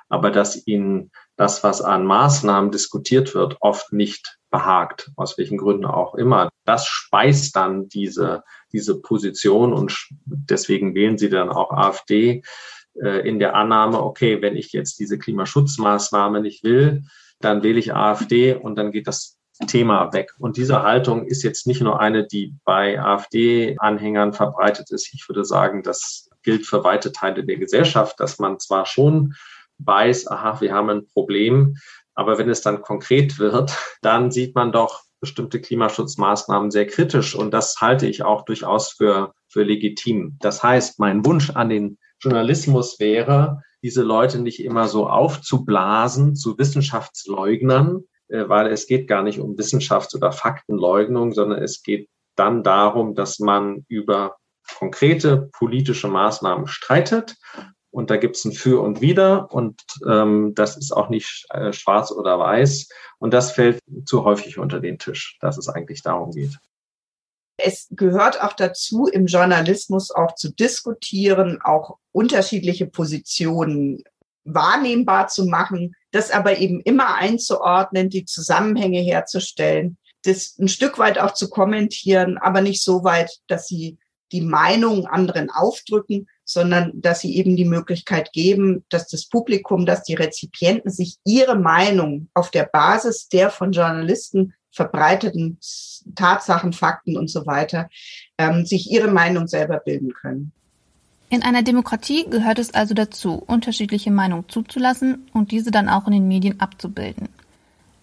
aber 0.09 0.31
dass 0.31 0.67
ihnen 0.67 1.11
das, 1.39 1.63
was 1.63 1.81
an 1.81 2.05
Maßnahmen 2.05 2.69
diskutiert 2.69 3.33
wird, 3.33 3.55
oft 3.61 3.93
nicht 3.93 4.39
behagt, 4.49 5.09
aus 5.15 5.37
welchen 5.37 5.57
Gründen 5.57 5.85
auch 5.85 6.15
immer. 6.15 6.49
Das 6.65 6.85
speist 6.85 7.55
dann 7.55 7.87
diese, 7.87 8.43
diese 8.73 8.99
Position 8.99 9.71
und 9.71 10.09
deswegen 10.25 10.95
wählen 10.95 11.17
sie 11.17 11.29
dann 11.29 11.47
auch 11.47 11.71
AfD 11.71 12.43
äh, 13.01 13.25
in 13.25 13.39
der 13.39 13.55
Annahme, 13.55 14.03
okay, 14.03 14.41
wenn 14.41 14.57
ich 14.57 14.73
jetzt 14.73 14.99
diese 14.99 15.17
Klimaschutzmaßnahme 15.17 16.41
nicht 16.41 16.65
will, 16.65 17.03
dann 17.39 17.63
wähle 17.63 17.79
ich 17.79 17.95
AfD 17.95 18.55
und 18.55 18.75
dann 18.75 18.91
geht 18.91 19.07
das 19.07 19.37
Thema 19.65 20.11
weg. 20.11 20.33
Und 20.39 20.57
diese 20.57 20.83
Haltung 20.83 21.25
ist 21.25 21.43
jetzt 21.43 21.67
nicht 21.67 21.79
nur 21.79 22.01
eine, 22.01 22.27
die 22.27 22.53
bei 22.65 22.99
AfD-Anhängern 22.99 24.33
verbreitet 24.33 24.91
ist. 24.91 25.13
Ich 25.13 25.29
würde 25.29 25.45
sagen, 25.45 25.83
das 25.83 26.29
gilt 26.43 26.65
für 26.65 26.83
weite 26.83 27.13
Teile 27.13 27.45
der 27.45 27.55
Gesellschaft, 27.55 28.19
dass 28.19 28.39
man 28.39 28.59
zwar 28.59 28.85
schon 28.85 29.35
weiß, 29.79 30.29
aha, 30.29 30.61
wir 30.61 30.73
haben 30.73 30.89
ein 30.89 31.07
Problem, 31.07 31.75
aber 32.13 32.37
wenn 32.37 32.49
es 32.49 32.61
dann 32.61 32.81
konkret 32.81 33.39
wird, 33.39 33.77
dann 34.01 34.31
sieht 34.31 34.55
man 34.55 34.71
doch 34.71 35.03
bestimmte 35.19 35.59
Klimaschutzmaßnahmen 35.59 36.71
sehr 36.71 36.87
kritisch. 36.87 37.35
Und 37.35 37.51
das 37.51 37.77
halte 37.79 38.07
ich 38.07 38.23
auch 38.23 38.45
durchaus 38.45 38.91
für, 38.91 39.33
für 39.47 39.63
legitim. 39.63 40.37
Das 40.39 40.63
heißt, 40.63 40.99
mein 40.99 41.25
Wunsch 41.25 41.51
an 41.51 41.69
den 41.69 41.97
Journalismus 42.19 42.99
wäre, 42.99 43.61
diese 43.81 44.03
Leute 44.03 44.39
nicht 44.39 44.63
immer 44.63 44.87
so 44.87 45.07
aufzublasen 45.07 46.35
zu 46.35 46.57
Wissenschaftsleugnern, 46.57 48.03
äh, 48.27 48.47
weil 48.47 48.67
es 48.67 48.87
geht 48.87 49.07
gar 49.07 49.23
nicht 49.23 49.39
um 49.39 49.55
Wissenschafts- 49.55 50.15
oder 50.15 50.31
Faktenleugnung, 50.31 51.33
sondern 51.33 51.61
es 51.61 51.83
geht 51.83 52.09
dann 52.35 52.63
darum, 52.63 53.15
dass 53.15 53.39
man 53.39 53.85
über 53.87 54.37
konkrete 54.77 55.49
politische 55.53 56.07
Maßnahmen 56.07 56.67
streitet 56.67 57.35
und 57.91 58.09
da 58.09 58.17
gibt 58.17 58.35
es 58.35 58.45
ein 58.45 58.51
Für 58.51 58.81
und 58.81 59.01
Wider 59.01 59.51
und 59.51 59.81
ähm, 60.07 60.53
das 60.55 60.77
ist 60.77 60.91
auch 60.91 61.09
nicht 61.09 61.45
äh, 61.49 61.73
schwarz 61.73 62.11
oder 62.11 62.37
weiß. 62.37 62.89
Und 63.17 63.33
das 63.33 63.51
fällt 63.51 63.79
zu 64.05 64.23
häufig 64.23 64.57
unter 64.59 64.79
den 64.79 64.99
Tisch, 64.99 65.37
dass 65.41 65.57
es 65.57 65.67
eigentlich 65.67 66.03
darum 66.03 66.31
geht. 66.31 66.57
Es 67.57 67.87
gehört 67.91 68.41
auch 68.41 68.53
dazu, 68.53 69.07
im 69.07 69.25
Journalismus 69.25 70.11
auch 70.11 70.35
zu 70.35 70.53
diskutieren, 70.53 71.59
auch 71.61 71.97
unterschiedliche 72.11 72.85
Positionen 72.85 74.03
wahrnehmbar 74.45 75.27
zu 75.27 75.45
machen, 75.45 75.93
das 76.11 76.31
aber 76.31 76.57
eben 76.57 76.79
immer 76.81 77.15
einzuordnen, 77.15 78.09
die 78.09 78.25
Zusammenhänge 78.25 79.01
herzustellen, 79.01 79.97
das 80.23 80.57
ein 80.57 80.69
Stück 80.69 80.97
weit 80.97 81.19
auch 81.19 81.33
zu 81.33 81.49
kommentieren, 81.49 82.37
aber 82.37 82.61
nicht 82.61 82.83
so 82.83 83.03
weit, 83.03 83.29
dass 83.47 83.67
sie 83.67 83.97
die 84.31 84.41
Meinung 84.41 85.07
anderen 85.07 85.49
aufdrücken, 85.49 86.27
sondern 86.49 86.91
dass 86.95 87.19
sie 87.19 87.37
eben 87.37 87.55
die 87.55 87.65
Möglichkeit 87.65 88.33
geben, 88.33 88.83
dass 88.89 89.07
das 89.07 89.29
Publikum, 89.29 89.85
dass 89.85 90.01
die 90.01 90.15
Rezipienten 90.15 90.89
sich 90.89 91.17
ihre 91.23 91.55
Meinung 91.55 92.29
auf 92.33 92.49
der 92.49 92.63
Basis 92.63 93.29
der 93.29 93.51
von 93.51 93.71
Journalisten 93.71 94.55
verbreiteten 94.71 95.59
Tatsachen, 96.15 96.73
Fakten 96.73 97.17
und 97.17 97.29
so 97.29 97.45
weiter, 97.45 97.87
ähm, 98.39 98.65
sich 98.65 98.89
ihre 98.91 99.09
Meinung 99.09 99.47
selber 99.47 99.77
bilden 99.77 100.11
können. 100.13 100.51
In 101.29 101.43
einer 101.43 101.61
Demokratie 101.61 102.25
gehört 102.27 102.57
es 102.57 102.73
also 102.73 102.95
dazu, 102.95 103.43
unterschiedliche 103.45 104.09
Meinungen 104.09 104.49
zuzulassen 104.49 105.29
und 105.33 105.51
diese 105.51 105.69
dann 105.69 105.87
auch 105.87 106.07
in 106.07 106.13
den 106.13 106.27
Medien 106.27 106.59
abzubilden. 106.59 107.29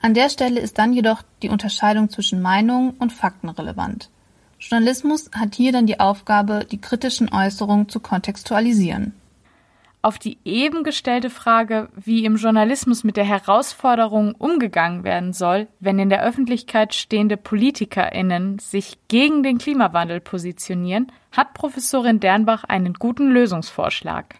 An 0.01 0.15
der 0.15 0.29
Stelle 0.29 0.61
ist 0.61 0.79
dann 0.79 0.93
jedoch 0.93 1.23
die 1.43 1.49
Unterscheidung 1.49 2.11
zwischen 2.11 2.41
Meinungen 2.41 2.91
und 2.91 3.13
Fakten 3.13 3.49
relevant. 3.49 4.09
Journalismus 4.59 5.31
hat 5.33 5.55
hier 5.55 5.73
dann 5.73 5.87
die 5.87 6.01
Aufgabe, 6.01 6.67
die 6.71 6.81
kritischen 6.81 7.33
Äußerungen 7.33 7.89
zu 7.89 8.01
kontextualisieren. 8.01 9.15
Auf 10.03 10.19
die 10.19 10.39
eben 10.45 10.85
gestellte 10.85 11.31
Frage, 11.31 11.89
wie 11.97 12.25
im 12.25 12.37
Journalismus 12.37 13.03
mit 13.03 13.17
der 13.17 13.25
Herausforderung 13.25 14.37
umgegangen 14.37 15.03
werden 15.03 15.33
soll, 15.33 15.67
wenn 15.81 15.99
in 15.99 16.11
der 16.11 16.25
Öffentlichkeit 16.25 16.95
stehende 16.95 17.37
PolitikerInnen 17.37 18.61
sich 18.61 18.99
gegen 19.09 19.43
den 19.43 19.59
Klimawandel 19.59 20.21
positionieren, 20.21 21.11
hat 21.33 21.55
Professorin 21.55 22.21
Dernbach 22.21 22.63
einen 22.63 22.95
guten 22.95 23.31
Lösungsvorschlag. 23.31 24.37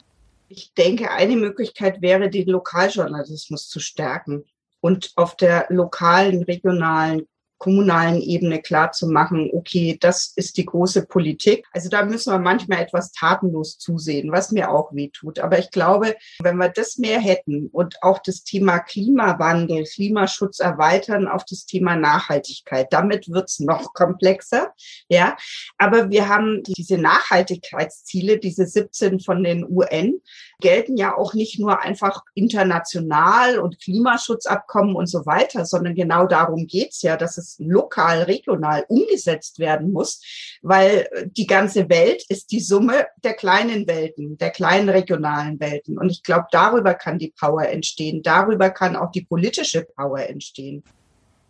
Ich 0.49 0.73
denke, 0.75 1.11
eine 1.11 1.35
Möglichkeit 1.35 2.01
wäre, 2.01 2.31
den 2.31 2.49
Lokaljournalismus 2.49 3.69
zu 3.69 3.81
stärken 3.81 4.45
und 4.81 5.13
auf 5.17 5.37
der 5.37 5.67
lokalen, 5.71 6.45
regionalen 6.45 7.27
kommunalen 7.59 8.21
Ebene 8.21 8.61
klar 8.61 8.93
zu 8.93 9.07
machen, 9.07 9.51
okay, 9.53 9.97
das 10.01 10.33
ist 10.37 10.57
die 10.57 10.67
große 10.67 11.07
Politik. 11.07 11.67
Also 11.73 11.89
da 11.89 12.05
müssen 12.05 12.33
wir 12.33 12.39
manchmal 12.39 12.81
etwas 12.81 13.13
tatenlos 13.13 13.79
zusehen, 13.79 14.31
was 14.33 14.53
mir 14.53 14.71
auch 14.71 14.93
weh 14.93 15.09
tut. 15.09 15.39
Aber 15.39 15.59
ich 15.59 15.71
glaube, 15.71 16.17
wenn 16.41 16.57
wir 16.59 16.69
das 16.69 16.99
mehr 16.99 17.19
hätten 17.19 17.69
und 17.73 18.03
auch 18.03 18.19
das 18.19 18.45
Thema 18.45 18.79
Klimawandel, 18.79 19.85
Klimaschutz 19.85 20.59
erweitern 20.61 21.29
auf 21.29 21.45
das 21.45 21.65
Thema 21.65 21.97
Nachhaltigkeit, 21.97 22.93
damit 22.93 23.29
wird's 23.31 23.61
noch 23.61 23.95
komplexer. 23.95 24.73
Ja, 25.09 25.37
aber 25.79 26.11
wir 26.11 26.29
haben 26.29 26.63
diese 26.65 26.99
Nachhaltigkeitsziele, 26.99 28.39
diese 28.39 28.67
17 28.67 29.21
von 29.21 29.43
den 29.43 29.65
UN, 29.65 30.21
gelten 30.61 30.97
ja 30.97 31.17
auch 31.17 31.35
nicht 31.35 31.59
nur 31.59 31.81
einfach 31.81 32.23
international 32.35 33.59
und 33.59 33.81
Klimaschutzabkommen 33.81 34.95
und 34.95 35.07
so 35.07 35.27
weiter, 35.27 35.65
sondern 35.65 35.95
genau 35.95 36.27
darum 36.27 36.67
geht's 36.67 37.03
ja, 37.03 37.17
dass 37.17 37.39
es 37.39 37.46
lokal, 37.59 38.23
regional 38.23 38.85
umgesetzt 38.89 39.59
werden 39.59 39.93
muss, 39.93 40.23
weil 40.63 41.09
die 41.37 41.47
ganze 41.47 41.89
Welt 41.89 42.25
ist 42.29 42.53
die 42.53 42.61
Summe 42.61 43.07
der 43.23 43.35
kleinen 43.35 43.87
Welten, 43.87 44.39
der 44.39 44.51
kleinen 44.51 44.89
regionalen 44.89 45.61
Welten. 45.61 45.99
Und 45.99 46.11
ich 46.11 46.23
glaube, 46.23 46.47
darüber 46.51 46.95
kann 46.95 47.19
die 47.19 47.33
Power 47.39 47.67
entstehen, 47.67 48.23
darüber 48.23 48.71
kann 48.71 48.97
auch 48.97 49.11
die 49.11 49.25
politische 49.25 49.83
Power 49.83 50.21
entstehen. 50.21 50.83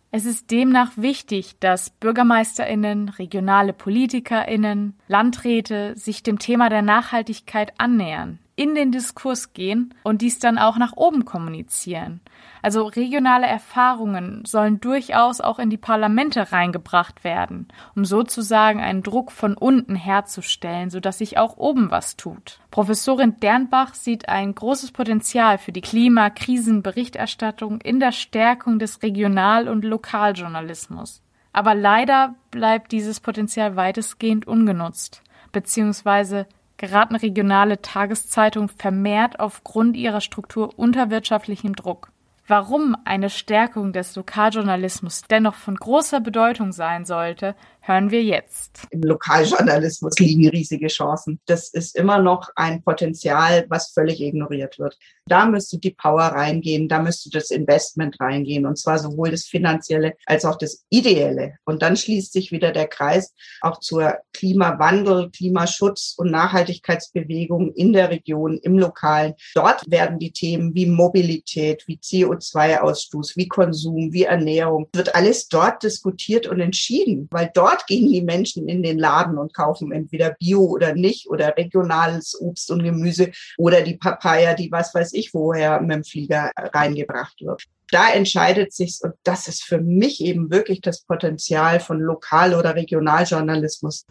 Es 0.09 0.25
ist 0.25 0.51
demnach 0.51 0.93
wichtig, 0.95 1.55
dass 1.59 1.89
Bürgermeisterinnen, 1.89 3.09
regionale 3.09 3.73
Politikerinnen, 3.73 4.93
Landräte 5.07 5.97
sich 5.97 6.23
dem 6.23 6.39
Thema 6.39 6.69
der 6.69 6.81
Nachhaltigkeit 6.81 7.73
annähern 7.77 8.39
in 8.55 8.73
den 8.73 8.91
Diskurs 8.91 9.53
gehen 9.53 9.93
und 10.03 10.21
dies 10.21 10.39
dann 10.39 10.57
auch 10.57 10.77
nach 10.77 10.93
oben 10.95 11.25
kommunizieren. 11.25 12.21
Also 12.67 12.83
regionale 12.83 13.47
Erfahrungen 13.47 14.43
sollen 14.43 14.81
durchaus 14.81 15.39
auch 15.39 15.57
in 15.57 15.69
die 15.69 15.77
Parlamente 15.77 16.51
reingebracht 16.51 17.23
werden, 17.23 17.69
um 17.95 18.03
sozusagen 18.03 18.81
einen 18.81 19.03
Druck 19.03 19.31
von 19.31 19.55
unten 19.55 19.95
herzustellen, 19.95 20.89
sodass 20.89 21.19
sich 21.19 21.37
auch 21.37 21.55
oben 21.55 21.91
was 21.91 22.17
tut. 22.17 22.59
Professorin 22.69 23.39
Dernbach 23.39 23.93
sieht 23.93 24.27
ein 24.27 24.53
großes 24.53 24.91
Potenzial 24.91 25.59
für 25.59 25.71
die 25.71 25.79
Klimakrisenberichterstattung 25.79 27.79
in 27.79 28.01
der 28.01 28.11
Stärkung 28.11 28.79
des 28.79 29.01
Regional- 29.01 29.69
und 29.69 29.85
Lokaljournalismus. 29.85 31.21
Aber 31.53 31.73
leider 31.73 32.35
bleibt 32.51 32.91
dieses 32.91 33.21
Potenzial 33.21 33.77
weitestgehend 33.77 34.45
ungenutzt, 34.45 35.23
beziehungsweise 35.53 36.47
geraten 36.75 37.15
regionale 37.15 37.81
Tageszeitungen 37.81 38.67
vermehrt 38.67 39.39
aufgrund 39.39 39.95
ihrer 39.95 40.19
Struktur 40.19 40.77
unter 40.77 41.09
wirtschaftlichem 41.09 41.73
Druck. 41.73 42.11
Warum 42.49 42.95
eine 43.03 43.29
Stärkung 43.29 43.91
des 43.91 44.15
Lokaljournalismus 44.15 45.23
dennoch 45.23 45.55
von 45.55 45.75
großer 45.75 46.21
Bedeutung 46.21 46.71
sein 46.71 47.03
sollte, 47.03 47.55
hören 47.87 48.11
wir 48.11 48.23
jetzt. 48.23 48.83
Im 48.91 49.01
Lokaljournalismus 49.01 50.19
liegen 50.19 50.47
riesige 50.49 50.87
Chancen. 50.87 51.39
Das 51.45 51.69
ist 51.69 51.95
immer 51.95 52.19
noch 52.19 52.49
ein 52.55 52.83
Potenzial, 52.83 53.65
was 53.69 53.91
völlig 53.91 54.21
ignoriert 54.21 54.77
wird. 54.79 54.97
Da 55.27 55.45
müsste 55.45 55.77
die 55.77 55.91
Power 55.91 56.23
reingehen, 56.23 56.87
da 56.87 56.99
müsste 56.99 57.29
das 57.29 57.51
Investment 57.51 58.19
reingehen 58.19 58.65
und 58.65 58.77
zwar 58.77 58.99
sowohl 58.99 59.31
das 59.31 59.45
finanzielle 59.45 60.13
als 60.25 60.45
auch 60.45 60.57
das 60.57 60.85
ideelle. 60.89 61.55
Und 61.65 61.81
dann 61.81 61.97
schließt 61.97 62.31
sich 62.31 62.51
wieder 62.51 62.71
der 62.71 62.87
Kreis 62.87 63.33
auch 63.61 63.79
zur 63.79 64.15
Klimawandel, 64.33 65.29
Klimaschutz 65.31 66.15
und 66.17 66.31
Nachhaltigkeitsbewegung 66.31 67.73
in 67.73 67.93
der 67.93 68.09
Region, 68.09 68.57
im 68.59 68.77
Lokalen. 68.77 69.33
Dort 69.55 69.89
werden 69.89 70.19
die 70.19 70.31
Themen 70.31 70.73
wie 70.75 70.85
Mobilität, 70.85 71.83
wie 71.87 71.97
CO2-Ausstoß, 71.97 73.35
wie 73.35 73.47
Konsum, 73.47 74.13
wie 74.13 74.23
Ernährung, 74.23 74.87
wird 74.93 75.15
alles 75.15 75.47
dort 75.47 75.83
diskutiert 75.83 76.47
und 76.47 76.59
entschieden, 76.59 77.27
weil 77.31 77.51
dort 77.53 77.76
gehen 77.85 78.11
die 78.11 78.21
Menschen 78.21 78.67
in 78.67 78.81
den 78.81 78.97
Laden 78.97 79.37
und 79.37 79.53
kaufen 79.53 79.91
entweder 79.91 80.35
Bio 80.39 80.61
oder 80.61 80.95
nicht 80.95 81.29
oder 81.29 81.55
regionales 81.55 82.39
Obst 82.39 82.71
und 82.71 82.83
Gemüse 82.83 83.31
oder 83.57 83.81
die 83.81 83.97
Papaya, 83.97 84.53
die 84.53 84.71
was 84.71 84.93
weiß 84.95 85.13
ich 85.13 85.33
woher 85.33 85.79
mit 85.81 85.91
dem 85.91 86.03
Flieger 86.03 86.51
reingebracht 86.55 87.41
wird. 87.41 87.63
Da 87.91 88.09
entscheidet 88.09 88.73
sich's 88.73 89.01
und 89.01 89.13
das 89.23 89.47
ist 89.47 89.63
für 89.63 89.79
mich 89.79 90.21
eben 90.21 90.49
wirklich 90.49 90.81
das 90.81 91.01
Potenzial 91.01 91.79
von 91.79 91.99
Lokal- 91.99 92.55
oder 92.55 92.75
Regionaljournalismus. 92.75 94.05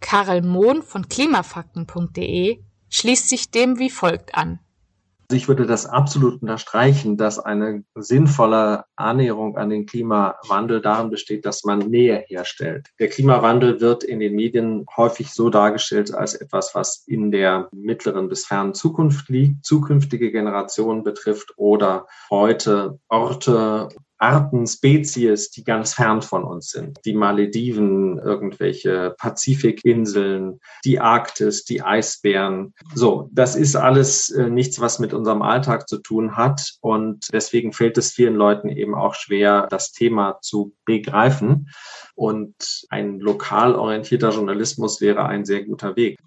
Karel 0.00 0.42
Mohn 0.42 0.82
von 0.82 1.08
klimafakten.de 1.08 2.58
schließt 2.90 3.28
sich 3.28 3.50
dem 3.50 3.78
wie 3.78 3.90
folgt 3.90 4.34
an. 4.34 4.60
Ich 5.30 5.46
würde 5.46 5.66
das 5.66 5.84
absolut 5.84 6.40
unterstreichen, 6.40 7.18
dass 7.18 7.38
eine 7.38 7.84
sinnvolle 7.94 8.84
Annäherung 8.96 9.58
an 9.58 9.68
den 9.68 9.84
Klimawandel 9.84 10.80
darin 10.80 11.10
besteht, 11.10 11.44
dass 11.44 11.64
man 11.64 11.80
Nähe 11.80 12.24
herstellt. 12.28 12.88
Der 12.98 13.08
Klimawandel 13.08 13.78
wird 13.82 14.04
in 14.04 14.20
den 14.20 14.34
Medien 14.34 14.86
häufig 14.96 15.34
so 15.34 15.50
dargestellt 15.50 16.14
als 16.14 16.34
etwas, 16.34 16.74
was 16.74 17.04
in 17.06 17.30
der 17.30 17.68
mittleren 17.72 18.30
bis 18.30 18.46
fernen 18.46 18.72
Zukunft 18.72 19.28
liegt, 19.28 19.66
zukünftige 19.66 20.32
Generationen 20.32 21.04
betrifft 21.04 21.52
oder 21.58 22.06
heute 22.30 22.98
Orte 23.08 23.90
Arten, 24.18 24.66
Spezies, 24.66 25.50
die 25.50 25.64
ganz 25.64 25.94
fern 25.94 26.22
von 26.22 26.44
uns 26.44 26.70
sind. 26.70 26.98
Die 27.04 27.14
Malediven, 27.14 28.18
irgendwelche 28.18 29.14
Pazifikinseln, 29.18 30.60
die 30.84 31.00
Arktis, 31.00 31.64
die 31.64 31.82
Eisbären. 31.82 32.74
So, 32.94 33.30
das 33.32 33.56
ist 33.56 33.76
alles 33.76 34.30
äh, 34.30 34.50
nichts, 34.50 34.80
was 34.80 34.98
mit 34.98 35.14
unserem 35.14 35.42
Alltag 35.42 35.88
zu 35.88 35.98
tun 35.98 36.36
hat. 36.36 36.74
Und 36.80 37.28
deswegen 37.32 37.72
fällt 37.72 37.98
es 37.98 38.12
vielen 38.12 38.34
Leuten 38.34 38.68
eben 38.68 38.94
auch 38.94 39.14
schwer, 39.14 39.66
das 39.70 39.92
Thema 39.92 40.38
zu 40.42 40.74
begreifen. 40.84 41.70
Und 42.14 42.86
ein 42.90 43.20
lokal 43.20 43.74
orientierter 43.74 44.30
Journalismus 44.30 45.00
wäre 45.00 45.26
ein 45.26 45.44
sehr 45.44 45.64
guter 45.64 45.94
Weg. 45.96 46.18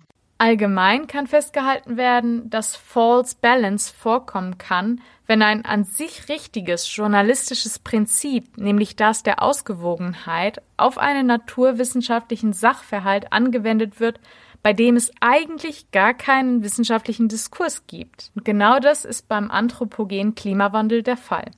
Allgemein 0.41 1.05
kann 1.05 1.27
festgehalten 1.27 1.97
werden, 1.97 2.49
dass 2.49 2.75
False 2.75 3.35
Balance 3.39 3.93
vorkommen 3.93 4.57
kann, 4.57 4.99
wenn 5.27 5.43
ein 5.43 5.65
an 5.65 5.83
sich 5.83 6.29
richtiges 6.29 6.95
journalistisches 6.95 7.77
Prinzip, 7.77 8.57
nämlich 8.57 8.95
das 8.95 9.21
der 9.21 9.43
Ausgewogenheit, 9.43 10.63
auf 10.77 10.97
einen 10.97 11.27
naturwissenschaftlichen 11.27 12.53
Sachverhalt 12.53 13.31
angewendet 13.31 13.99
wird, 13.99 14.19
bei 14.63 14.73
dem 14.73 14.95
es 14.95 15.11
eigentlich 15.19 15.91
gar 15.91 16.15
keinen 16.15 16.63
wissenschaftlichen 16.63 17.27
Diskurs 17.27 17.85
gibt. 17.85 18.31
Und 18.33 18.43
genau 18.43 18.79
das 18.79 19.05
ist 19.05 19.27
beim 19.27 19.51
anthropogenen 19.51 20.33
Klimawandel 20.33 21.03
der 21.03 21.17
Fall. 21.17 21.51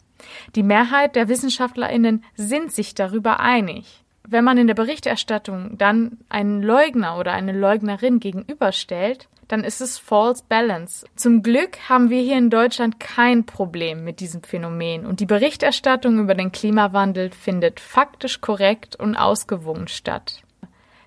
Die 0.57 0.63
Mehrheit 0.63 1.15
der 1.15 1.29
Wissenschaftlerinnen 1.29 2.25
sind 2.35 2.73
sich 2.73 2.95
darüber 2.95 3.39
einig 3.39 4.02
wenn 4.27 4.43
man 4.43 4.57
in 4.57 4.67
der 4.67 4.73
Berichterstattung 4.73 5.77
dann 5.77 6.17
einen 6.29 6.61
Leugner 6.61 7.17
oder 7.17 7.33
eine 7.33 7.51
Leugnerin 7.51 8.19
gegenüberstellt, 8.19 9.27
dann 9.47 9.63
ist 9.63 9.81
es 9.81 9.97
false 9.97 10.43
balance. 10.47 11.05
Zum 11.15 11.43
Glück 11.43 11.89
haben 11.89 12.09
wir 12.09 12.21
hier 12.21 12.37
in 12.37 12.49
Deutschland 12.49 12.99
kein 12.99 13.45
Problem 13.45 14.03
mit 14.03 14.19
diesem 14.19 14.41
Phänomen 14.43 15.05
und 15.05 15.19
die 15.19 15.25
Berichterstattung 15.25 16.19
über 16.19 16.35
den 16.35 16.51
Klimawandel 16.51 17.31
findet 17.31 17.79
faktisch 17.79 18.41
korrekt 18.41 18.95
und 18.95 19.15
ausgewogen 19.15 19.87
statt. 19.87 20.43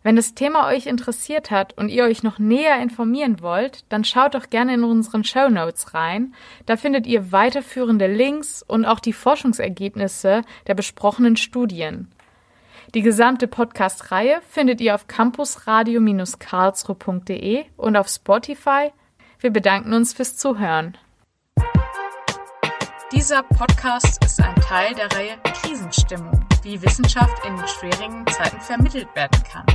Wenn 0.02 0.14
das 0.14 0.34
Thema 0.34 0.68
euch 0.68 0.86
interessiert 0.86 1.50
hat 1.50 1.76
und 1.76 1.88
ihr 1.88 2.04
euch 2.04 2.22
noch 2.22 2.38
näher 2.38 2.80
informieren 2.80 3.42
wollt, 3.42 3.84
dann 3.88 4.04
schaut 4.04 4.36
doch 4.36 4.50
gerne 4.50 4.74
in 4.74 4.84
unseren 4.84 5.24
Show 5.24 5.48
Notes 5.48 5.94
rein. 5.94 6.32
Da 6.64 6.76
findet 6.76 7.08
ihr 7.08 7.32
weiterführende 7.32 8.06
Links 8.06 8.62
und 8.62 8.84
auch 8.84 9.00
die 9.00 9.12
Forschungsergebnisse 9.12 10.42
der 10.68 10.74
besprochenen 10.74 11.36
Studien. 11.36 12.06
Die 12.94 13.02
gesamte 13.02 13.48
Podcast-Reihe 13.48 14.40
findet 14.48 14.80
ihr 14.80 14.94
auf 14.94 15.08
campusradio-karlsruhe.de 15.08 17.64
und 17.76 17.96
auf 17.96 18.06
Spotify. 18.08 18.92
Wir 19.40 19.50
bedanken 19.50 19.92
uns 19.92 20.12
fürs 20.14 20.36
Zuhören. 20.36 20.96
Dieser 23.12 23.42
Podcast 23.42 24.24
ist 24.24 24.40
ein 24.40 24.54
Teil 24.56 24.94
der 24.94 25.12
Reihe 25.12 25.36
Krisenstimmung, 25.62 26.46
wie 26.62 26.80
Wissenschaft 26.80 27.44
in 27.44 27.58
schwierigen 27.66 28.24
Zeiten 28.28 28.60
vermittelt 28.60 29.08
werden 29.14 29.42
kann. 29.50 29.66